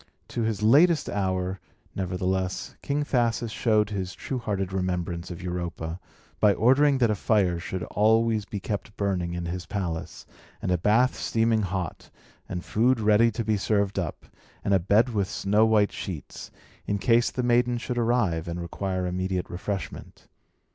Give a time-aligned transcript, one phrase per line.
[0.29, 1.59] To his latest hour,
[1.93, 5.99] nevertheless, King Thasus showed his true hearted remembrance of Europa,
[6.39, 10.25] by ordering that a fire should always be kept burning in his palace,
[10.59, 12.09] and a bath steaming hot,
[12.49, 14.25] and food ready to be served up,
[14.65, 16.49] and a bed with snow white sheets,
[16.87, 20.27] in case the maiden should arrive, and require immediate refreshment.